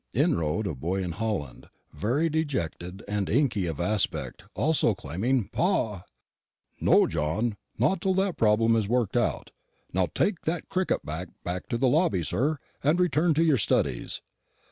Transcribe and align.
[Inroad 0.15 0.65
of 0.65 0.79
boy 0.79 1.03
in 1.03 1.11
holland, 1.11 1.69
very 1.93 2.27
dejected 2.27 3.03
and 3.07 3.29
inky 3.29 3.67
of 3.67 3.79
aspect, 3.79 4.45
also 4.55 4.89
exclaiming 4.89 5.49
"Pa!"] 5.49 6.05
No, 6.81 7.05
John; 7.05 7.55
not 7.77 8.01
till 8.01 8.15
that 8.15 8.35
problem 8.35 8.75
is 8.75 8.87
worked 8.87 9.15
out. 9.15 9.51
Take 10.15 10.41
that 10.45 10.69
cricket 10.69 11.05
bat 11.05 11.29
back 11.43 11.67
to 11.69 11.77
the 11.77 11.87
lobby, 11.87 12.23
sir, 12.23 12.57
and 12.83 12.99
return 12.99 13.35
to 13.35 13.43
your 13.43 13.57
studies. 13.57 14.23